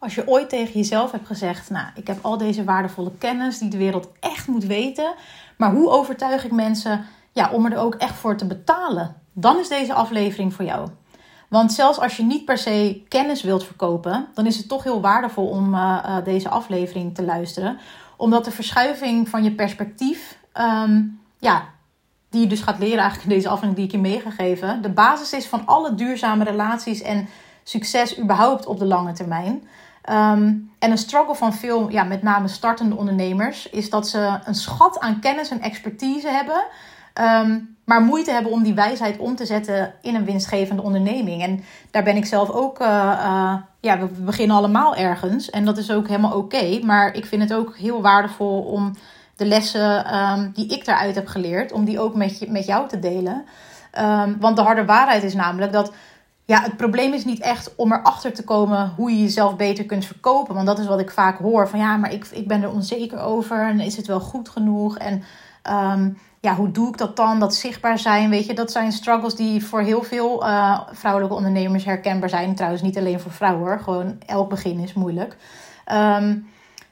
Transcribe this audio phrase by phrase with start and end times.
[0.00, 3.70] Als je ooit tegen jezelf hebt gezegd: Nou, ik heb al deze waardevolle kennis die
[3.70, 5.14] de wereld echt moet weten,
[5.56, 9.14] maar hoe overtuig ik mensen ja, om er ook echt voor te betalen?
[9.32, 10.88] Dan is deze aflevering voor jou.
[11.48, 15.00] Want zelfs als je niet per se kennis wilt verkopen, dan is het toch heel
[15.00, 17.78] waardevol om uh, uh, deze aflevering te luisteren.
[18.16, 21.64] Omdat de verschuiving van je perspectief, um, ja,
[22.28, 25.32] die je dus gaat leren eigenlijk in deze aflevering die ik je meegegeven, de basis
[25.32, 27.28] is van alle duurzame relaties en
[27.62, 29.62] succes überhaupt op de lange termijn.
[30.10, 34.54] Um, en een struggle van veel, ja, met name startende ondernemers, is dat ze een
[34.54, 36.64] schat aan kennis en expertise hebben.
[37.14, 41.42] Um, maar moeite hebben om die wijsheid om te zetten in een winstgevende onderneming.
[41.42, 42.80] En daar ben ik zelf ook.
[42.80, 45.50] Uh, uh, ja, we beginnen allemaal ergens.
[45.50, 46.80] En dat is ook helemaal oké.
[46.84, 48.96] Maar ik vind het ook heel waardevol om
[49.36, 52.88] de lessen um, die ik daaruit heb geleerd, om die ook met, je, met jou
[52.88, 53.44] te delen.
[54.38, 55.92] Want de harde waarheid is namelijk dat.
[56.50, 60.04] Ja, het probleem is niet echt om erachter te komen hoe je jezelf beter kunt
[60.04, 60.54] verkopen.
[60.54, 61.68] Want dat is wat ik vaak hoor.
[61.68, 63.68] Van ja, maar ik, ik ben er onzeker over.
[63.68, 64.98] En is het wel goed genoeg?
[64.98, 65.22] En
[65.70, 67.40] um, ja, hoe doe ik dat dan?
[67.40, 71.84] Dat zichtbaar zijn, weet je, dat zijn struggles die voor heel veel uh, vrouwelijke ondernemers
[71.84, 72.54] herkenbaar zijn.
[72.54, 75.36] Trouwens, niet alleen voor vrouwen, gewoon elk begin is moeilijk.
[75.92, 76.48] Um,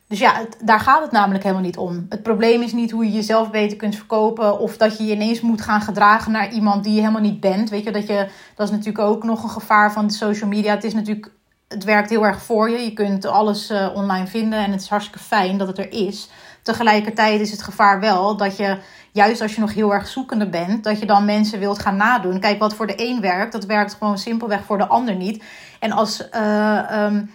[0.09, 2.07] dus ja, daar gaat het namelijk helemaal niet om.
[2.09, 4.59] Het probleem is niet hoe je jezelf beter kunt verkopen.
[4.59, 7.71] Of dat je je ineens moet gaan gedragen naar iemand die je helemaal niet bent.
[7.71, 10.75] Weet je, dat, je, dat is natuurlijk ook nog een gevaar van de social media.
[10.75, 11.31] Het is natuurlijk,
[11.69, 12.79] het werkt heel erg voor je.
[12.79, 16.29] Je kunt alles uh, online vinden en het is hartstikke fijn dat het er is.
[16.63, 18.79] Tegelijkertijd is het gevaar wel dat je
[19.13, 22.41] juist als je nog heel erg zoekende bent, dat je dan mensen wilt gaan nadoen.
[22.41, 25.45] Kijk, wat voor de een werkt, dat werkt gewoon simpelweg voor de ander niet.
[25.79, 27.31] En als, uh, um,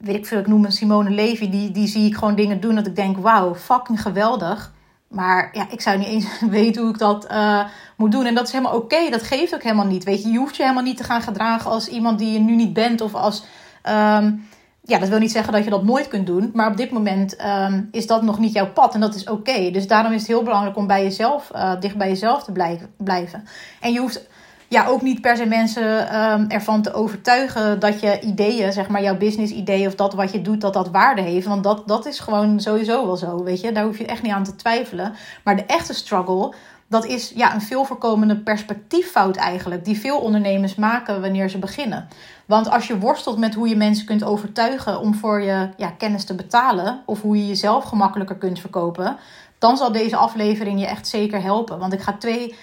[0.00, 2.74] weet ik veel, ik noem een Simone Levy, die, die zie ik gewoon dingen doen
[2.74, 4.74] dat ik denk, wauw, fucking geweldig.
[5.08, 7.64] Maar ja, ik zou niet eens weten hoe ik dat uh,
[7.96, 8.24] moet doen.
[8.24, 10.04] En dat is helemaal oké, dat geeft ook helemaal niet.
[10.04, 12.54] Weet je, je hoeft je helemaal niet te gaan gedragen als iemand die je nu
[12.54, 13.44] niet bent of als...
[13.88, 14.44] Um,
[14.86, 16.50] ja, dat wil niet zeggen dat je dat nooit kunt doen.
[16.54, 18.94] Maar op dit moment um, is dat nog niet jouw pad.
[18.94, 19.70] En dat is oké.
[19.70, 22.52] Dus daarom is het heel belangrijk om bij jezelf, uh, dicht bij jezelf te
[22.96, 23.44] blijven.
[23.80, 24.28] En je hoeft
[24.76, 29.02] ja, ook niet per se mensen um, ervan te overtuigen dat je ideeën, zeg maar
[29.02, 31.46] jouw business idee of dat wat je doet, dat dat waarde heeft.
[31.46, 33.72] Want dat, dat is gewoon sowieso wel zo, weet je.
[33.72, 35.14] Daar hoef je echt niet aan te twijfelen.
[35.44, 36.54] Maar de echte struggle,
[36.86, 39.84] dat is ja, een veel voorkomende perspectieffout eigenlijk.
[39.84, 42.08] Die veel ondernemers maken wanneer ze beginnen.
[42.46, 46.24] Want als je worstelt met hoe je mensen kunt overtuigen om voor je ja, kennis
[46.24, 49.16] te betalen, of hoe je jezelf gemakkelijker kunt verkopen,
[49.58, 51.78] dan zal deze aflevering je echt zeker helpen.
[51.78, 52.54] Want ik ga twee,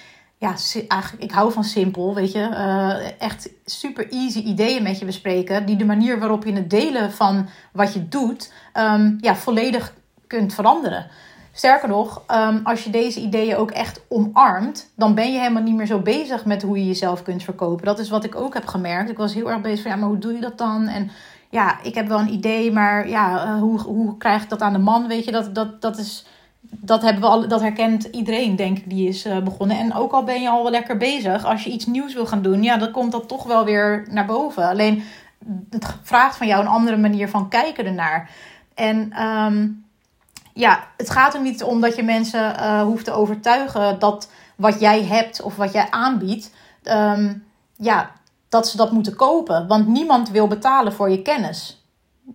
[0.44, 0.56] ja,
[0.88, 5.66] eigenlijk, ik hou van simpel, weet je, uh, echt super easy ideeën met je bespreken,
[5.66, 9.94] die de manier waarop je het delen van wat je doet, um, ja, volledig
[10.28, 11.08] kunt veranderen.
[11.54, 15.76] Sterker nog, um, als je deze ideeën ook echt omarmt, dan ben je helemaal niet
[15.76, 17.86] meer zo bezig met hoe je jezelf kunt verkopen.
[17.86, 19.10] Dat is wat ik ook heb gemerkt.
[19.10, 20.88] Ik was heel erg bezig van, ja, maar hoe doe je dat dan?
[20.88, 21.12] En
[21.50, 24.74] ja, ik heb wel een idee, maar ja, uh, hoe, hoe krijg ik dat aan
[24.74, 25.08] de man?
[25.08, 26.25] Weet je, dat, dat, dat is.
[26.80, 29.78] Dat, hebben we al, dat herkent iedereen, denk ik, die is uh, begonnen.
[29.78, 32.42] En ook al ben je al wel lekker bezig, als je iets nieuws wil gaan
[32.42, 34.68] doen, ja, dan komt dat toch wel weer naar boven.
[34.68, 35.04] Alleen
[35.70, 38.30] het vraagt van jou een andere manier van kijken ernaar.
[38.74, 39.86] En um,
[40.54, 44.80] ja, het gaat er niet om dat je mensen uh, hoeft te overtuigen dat wat
[44.80, 46.54] jij hebt of wat jij aanbiedt,
[46.84, 47.44] um,
[47.76, 48.12] ja,
[48.50, 49.68] dat ze dat moeten kopen.
[49.68, 51.83] Want niemand wil betalen voor je kennis.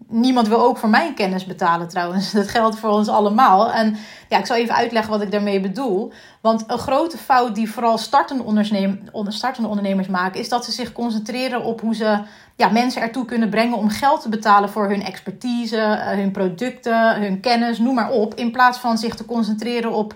[0.08, 2.32] Niemand wil ook voor mijn kennis betalen trouwens.
[2.32, 3.72] Dat geldt voor ons allemaal.
[3.72, 3.96] En
[4.28, 6.12] ja, ik zal even uitleggen wat ik daarmee bedoel.
[6.40, 11.80] Want een grote fout die vooral startende, ondernemers, maken, is dat ze zich concentreren op
[11.80, 12.18] hoe ze
[12.56, 17.40] ja, mensen ertoe kunnen brengen om geld te betalen voor hun expertise, hun producten, hun
[17.40, 18.34] kennis, noem maar op.
[18.34, 20.14] In plaats van zich te concentreren op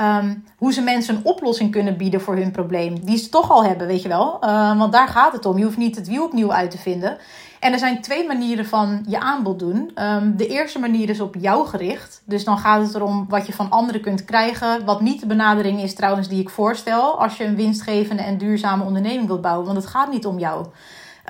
[0.00, 3.04] um, hoe ze mensen een oplossing kunnen bieden voor hun probleem.
[3.04, 4.38] Die ze toch al hebben, weet je wel.
[4.44, 5.58] Uh, want daar gaat het om.
[5.58, 7.18] Je hoeft niet het wiel opnieuw uit te vinden.
[7.66, 9.90] En er zijn twee manieren van je aanbod doen.
[10.02, 12.22] Um, de eerste manier is op jou gericht.
[12.24, 14.84] Dus dan gaat het erom wat je van anderen kunt krijgen.
[14.84, 17.20] Wat niet de benadering is trouwens die ik voorstel.
[17.20, 19.66] Als je een winstgevende en duurzame onderneming wilt bouwen.
[19.66, 20.66] Want het gaat niet om jou.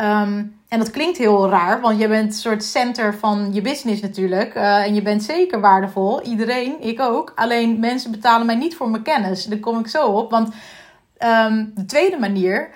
[0.01, 4.03] Um, en dat klinkt heel raar, want je bent een soort center van je business
[4.03, 4.55] natuurlijk.
[4.55, 6.22] Uh, en je bent zeker waardevol.
[6.22, 7.33] Iedereen, ik ook.
[7.34, 9.45] Alleen mensen betalen mij niet voor mijn kennis.
[9.45, 10.31] Daar kom ik zo op.
[10.31, 10.49] Want
[11.19, 12.71] um, de tweede manier,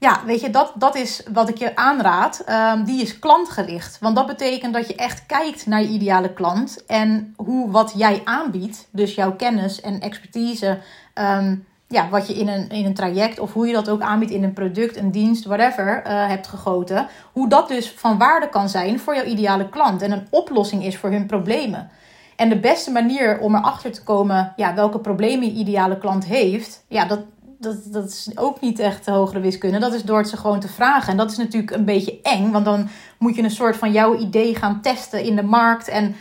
[0.00, 2.44] ja, weet je, dat, dat is wat ik je aanraad.
[2.48, 3.98] Um, die is klantgericht.
[3.98, 6.86] Want dat betekent dat je echt kijkt naar je ideale klant.
[6.86, 10.78] En hoe wat jij aanbiedt, dus jouw kennis en expertise.
[11.14, 14.32] Um, ja, wat je in een, in een traject of hoe je dat ook aanbiedt
[14.32, 17.06] in een product, een dienst, whatever, uh, hebt gegoten.
[17.32, 20.96] Hoe dat dus van waarde kan zijn voor jouw ideale klant en een oplossing is
[20.96, 21.90] voor hun problemen.
[22.36, 26.84] En de beste manier om erachter te komen ja, welke problemen je ideale klant heeft,
[26.88, 27.20] ja, dat,
[27.60, 29.78] dat, dat is ook niet echt hogere wiskunde.
[29.78, 31.10] Dat is door het ze gewoon te vragen.
[31.10, 34.16] En dat is natuurlijk een beetje eng, want dan moet je een soort van jouw
[34.16, 35.88] idee gaan testen in de markt.
[35.88, 36.14] En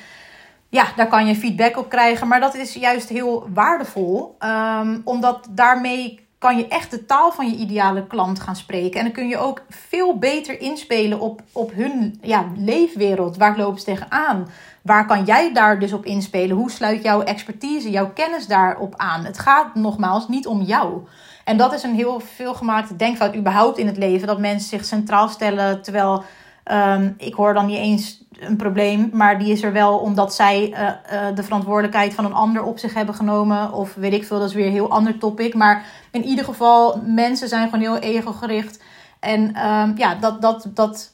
[0.70, 2.28] ja, daar kan je feedback op krijgen.
[2.28, 7.50] Maar dat is juist heel waardevol, ehm, omdat daarmee kan je echt de taal van
[7.50, 9.00] je ideale klant gaan spreken.
[9.00, 13.38] En dan kun je ook veel beter inspelen op, op hun ja, leefwereld.
[13.38, 14.48] Waar lopen ze tegenaan?
[14.82, 16.58] Waar kan jij daar dus op inspelen?
[16.58, 19.26] Hoe sluit jouw expertise, jouw kennis daarop aan?
[19.26, 21.02] Het gaat nogmaals niet om jou.
[21.44, 24.28] En dat is een heel veelgemaakte denkfout überhaupt in het leven.
[24.28, 25.82] Dat mensen zich centraal stellen.
[25.82, 26.24] Terwijl
[26.72, 29.10] um, ik hoor dan niet eens een probleem.
[29.14, 32.80] Maar die is er wel omdat zij uh, uh, de verantwoordelijkheid van een ander op
[32.80, 33.74] zich hebben genomen.
[33.74, 35.54] Of weet ik veel, dat is weer een heel ander topic.
[35.54, 38.84] Maar in ieder geval, mensen zijn gewoon heel ego-gericht.
[39.20, 41.12] En um, ja, dat, dat, dat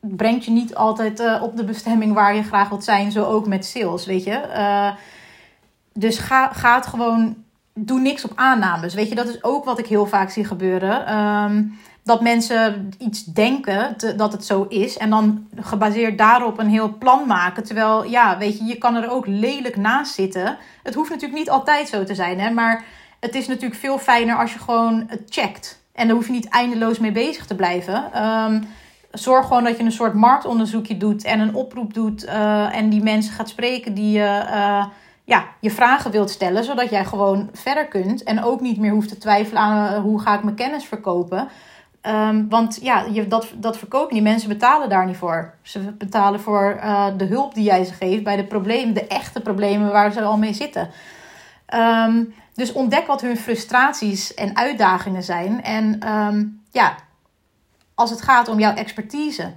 [0.00, 3.12] brengt je niet altijd uh, op de bestemming waar je graag wilt zijn.
[3.12, 4.40] Zo ook met sales, weet je.
[5.92, 7.36] dus ga, ga het gewoon
[7.74, 8.94] doe niks op aannames.
[8.94, 11.18] Weet je, dat is ook wat ik heel vaak zie gebeuren.
[11.18, 14.96] Um, dat mensen iets denken dat het zo is.
[14.96, 17.64] En dan gebaseerd daarop een heel plan maken.
[17.64, 20.56] Terwijl, ja, weet je, je kan er ook lelijk naast zitten.
[20.82, 22.50] Het hoeft natuurlijk niet altijd zo te zijn, hè.
[22.50, 22.84] Maar
[23.20, 25.82] het is natuurlijk veel fijner als je gewoon het checkt.
[25.92, 28.24] En daar hoef je niet eindeloos mee bezig te blijven.
[28.24, 28.68] Um,
[29.10, 32.24] zorg gewoon dat je een soort marktonderzoekje doet en een oproep doet.
[32.24, 34.44] Uh, en die mensen gaat spreken die je...
[34.50, 34.84] Uh,
[35.26, 38.22] ja, je vragen wilt stellen, zodat jij gewoon verder kunt.
[38.22, 41.48] En ook niet meer hoeft te twijfelen aan uh, hoe ga ik mijn kennis verkopen.
[42.06, 45.54] Um, want ja, je, dat, dat verkopen die mensen betalen daar niet voor.
[45.62, 49.40] Ze betalen voor uh, de hulp die jij ze geeft bij de problemen, de echte
[49.40, 50.90] problemen waar ze al mee zitten.
[51.74, 55.62] Um, dus ontdek wat hun frustraties en uitdagingen zijn.
[55.62, 56.94] En um, ja,
[57.94, 59.52] als het gaat om jouw expertise.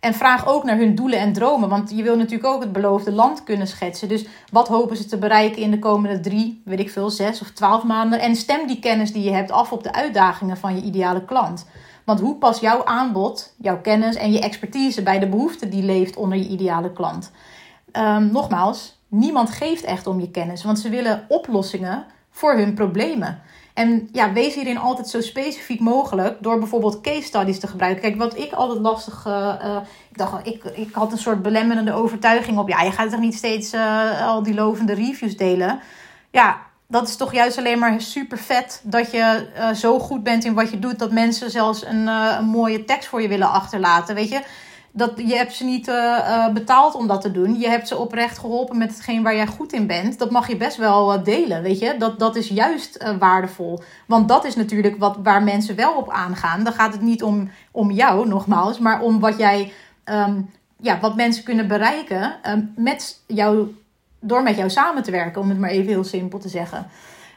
[0.00, 1.68] En vraag ook naar hun doelen en dromen.
[1.68, 4.08] Want je wil natuurlijk ook het beloofde land kunnen schetsen.
[4.08, 7.50] Dus wat hopen ze te bereiken in de komende drie, weet ik veel, zes of
[7.50, 8.20] twaalf maanden.
[8.20, 11.66] En stem die kennis die je hebt af op de uitdagingen van je ideale klant.
[12.04, 16.16] Want hoe past jouw aanbod, jouw kennis en je expertise bij de behoefte die leeft
[16.16, 17.30] onder je ideale klant?
[17.92, 23.42] Um, nogmaals, niemand geeft echt om je kennis, want ze willen oplossingen voor hun problemen.
[23.80, 28.02] En ja, wees hierin altijd zo specifiek mogelijk door bijvoorbeeld case studies te gebruiken.
[28.02, 29.24] Kijk, wat ik altijd lastig.
[29.26, 29.76] Uh, uh,
[30.10, 32.68] ik dacht, ik, ik had een soort belemmerende overtuiging op.
[32.68, 35.80] Ja, je gaat toch niet steeds uh, al die lovende reviews delen.
[36.30, 40.54] Ja, dat is toch juist alleen maar super vet dat je zo goed bent in
[40.54, 40.98] wat je doet.
[40.98, 44.14] Dat mensen zelfs een, een mooie tekst voor je willen achterlaten.
[44.14, 44.42] Weet je,
[44.92, 47.58] dat, je hebt ze niet uh, betaald om dat te doen.
[47.58, 50.18] Je hebt ze oprecht geholpen met hetgeen waar jij goed in bent.
[50.18, 51.96] Dat mag je best wel delen, weet je.
[51.98, 53.82] Dat, dat is juist waardevol.
[54.06, 56.64] Want dat is natuurlijk wat, waar mensen wel op aangaan.
[56.64, 59.72] Dan gaat het niet om, om jou, nogmaals, maar om wat jij...
[60.04, 60.50] Um,
[60.82, 63.68] ja, wat mensen kunnen bereiken um, met jouw
[64.20, 66.86] door met jou samen te werken, om het maar even heel simpel te zeggen.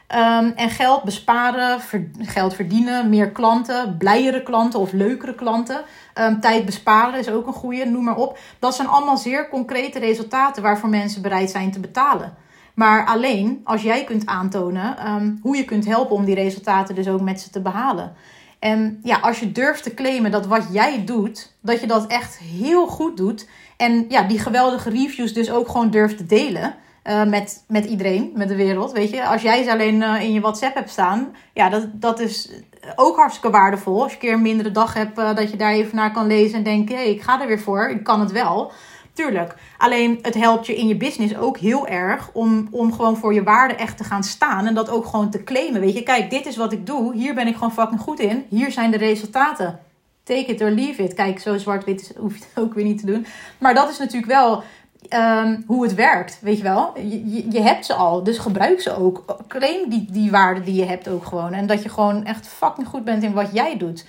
[0.08, 1.80] Um, en geld besparen,
[2.18, 5.80] geld verdienen, meer klanten, blijere klanten of leukere klanten.
[6.20, 8.38] Um, tijd besparen is ook een goede, noem maar op.
[8.58, 12.34] Dat zijn allemaal zeer concrete resultaten waarvoor mensen bereid zijn te betalen.
[12.74, 17.08] Maar alleen als jij kunt aantonen um, hoe je kunt helpen om die resultaten dus
[17.08, 18.12] ook met ze te behalen.
[18.58, 22.38] En ja, als je durft te claimen dat wat jij doet, dat je dat echt
[22.38, 23.48] heel goed doet.
[23.76, 26.74] En ja, die geweldige reviews dus ook gewoon durft te delen.
[27.04, 28.92] Uh, met, met iedereen, met de wereld.
[28.92, 32.20] Weet je, als jij ze alleen uh, in je WhatsApp hebt staan, ja, dat, dat
[32.20, 32.50] is
[32.96, 34.02] ook hartstikke waardevol.
[34.02, 36.26] Als je een keer een mindere dag hebt, uh, dat je daar even naar kan
[36.26, 38.72] lezen en denken: hé, hey, ik ga er weer voor, ik kan het wel.
[39.12, 39.54] Tuurlijk.
[39.78, 43.42] Alleen het helpt je in je business ook heel erg om, om gewoon voor je
[43.42, 44.66] waarde echt te gaan staan.
[44.66, 45.80] En dat ook gewoon te claimen.
[45.80, 47.14] Weet je, kijk, dit is wat ik doe.
[47.14, 48.44] Hier ben ik gewoon fucking goed in.
[48.48, 49.80] Hier zijn de resultaten.
[50.24, 51.14] Take it or leave it.
[51.14, 53.26] Kijk, zo zwart-wit hoef je het ook weer niet te doen.
[53.58, 54.62] Maar dat is natuurlijk wel
[55.10, 56.38] um, hoe het werkt.
[56.40, 56.98] Weet je wel?
[56.98, 58.22] Je, je, hebt ze al.
[58.22, 59.42] Dus gebruik ze ook.
[59.48, 61.52] Claim die, die waarde die je hebt ook gewoon.
[61.52, 64.06] En dat je gewoon echt fucking goed bent in wat jij doet.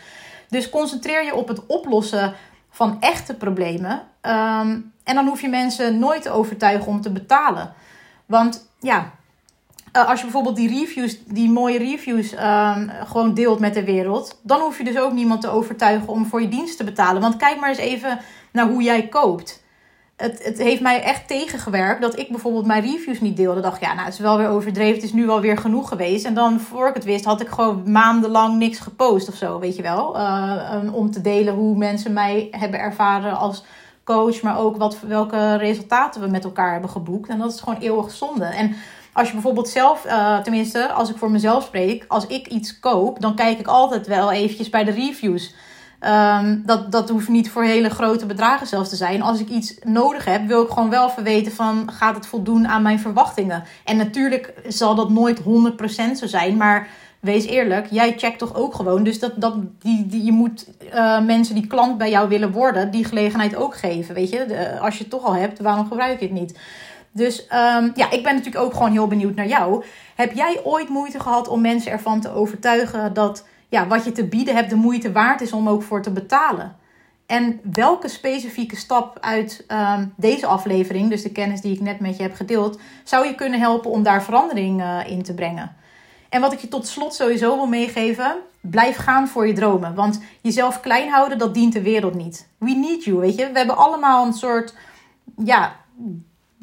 [0.50, 2.34] Dus concentreer je op het oplossen
[2.70, 3.92] van echte problemen.
[4.22, 7.74] Um, en dan hoef je mensen nooit te overtuigen om te betalen.
[8.26, 9.12] Want ja,
[9.96, 14.40] uh, als je bijvoorbeeld die reviews, die mooie reviews, um, gewoon deelt met de wereld,
[14.44, 17.22] dan hoef je dus ook niemand te overtuigen om voor je dienst te betalen.
[17.22, 18.20] Want kijk maar eens even
[18.52, 19.64] naar hoe jij koopt.
[20.16, 23.62] Het, het heeft mij echt tegengewerkt dat ik bijvoorbeeld mijn reviews niet deelde.
[23.62, 24.94] Dacht, ja, nou, het is wel weer overdreven.
[24.94, 26.26] Het is nu wel weer genoeg geweest.
[26.26, 29.76] En dan, voor ik het wist, had ik gewoon maandenlang niks gepost of zo, weet
[29.76, 30.20] je wel.
[30.74, 33.64] Um, om te delen hoe mensen mij hebben ervaren als
[34.04, 37.30] coach, maar ook wat, welke resultaten we met elkaar hebben geboekt.
[37.30, 38.46] En dat is gewoon eeuwig zonde.
[38.46, 38.76] En
[39.14, 43.22] als je bijvoorbeeld zelf, uh, tenminste, als ik voor mezelf spreek, als ik iets koop,
[43.22, 45.54] dan kijk ik altijd wel eventjes bij de reviews.
[46.08, 49.22] Um, dat, dat hoeft niet voor hele grote bedragen zelfs te zijn.
[49.22, 52.68] Als ik iets nodig heb, wil ik gewoon wel even weten van gaat het voldoen
[52.68, 53.64] aan mijn verwachtingen.
[53.84, 55.44] En natuurlijk zal dat nooit 100%
[56.16, 56.88] zo zijn, maar
[57.20, 59.04] wees eerlijk, jij checkt toch ook gewoon.
[59.04, 62.92] Dus dat, dat, die, die, je moet uh, mensen die klant bij jou willen worden,
[62.92, 64.16] die gelegenheid ook geven.
[64.16, 66.60] Weet je, als je het toch al hebt, waarom gebruik je het niet?
[67.12, 69.84] Dus um, ja, ik ben natuurlijk ook gewoon heel benieuwd naar jou.
[70.16, 74.28] Heb jij ooit moeite gehad om mensen ervan te overtuigen dat ja, wat je te
[74.28, 76.76] bieden hebt de moeite waard is om ook voor te betalen?
[77.26, 82.18] En welke specifieke stap uit um, deze aflevering, dus de kennis die ik net met
[82.18, 85.76] je heb gedeeld, zou je kunnen helpen om daar verandering uh, in te brengen?
[86.30, 89.96] En wat ik je tot slot sowieso wil meegeven, blijf gaan voor je dromen.
[89.96, 92.48] Want jezelf klein houden, dat dient de wereld niet.
[92.58, 93.52] We need you, weet je.
[93.52, 94.74] We hebben allemaal een soort,
[95.38, 95.76] ja,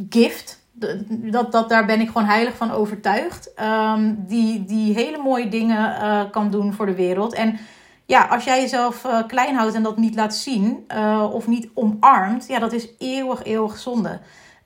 [0.08, 0.61] gift.
[0.72, 3.52] Dat, dat, daar ben ik gewoon heilig van overtuigd.
[3.60, 7.34] Um, die, die hele mooie dingen uh, kan doen voor de wereld.
[7.34, 7.58] En
[8.06, 11.68] ja, als jij jezelf uh, klein houdt en dat niet laat zien uh, of niet
[11.74, 14.20] omarmt, ja, dat is eeuwig, eeuwig zonde.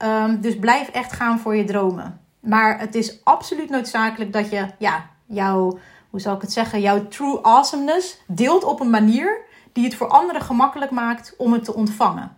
[0.04, 2.20] Um, dus blijf echt gaan voor je dromen.
[2.40, 5.78] Maar het is absoluut noodzakelijk dat je ja, jouw,
[6.10, 10.08] hoe zal ik het zeggen, jouw true awesomeness deelt op een manier die het voor
[10.08, 12.35] anderen gemakkelijk maakt om het te ontvangen.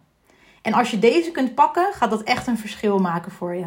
[0.69, 3.67] En als je deze kunt pakken, gaat dat echt een verschil maken voor je.